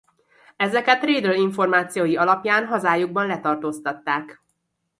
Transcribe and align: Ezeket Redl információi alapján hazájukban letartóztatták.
Ezeket 0.55 1.03
Redl 1.03 1.31
információi 1.31 2.15
alapján 2.17 2.65
hazájukban 2.67 3.27
letartóztatták. 3.27 4.43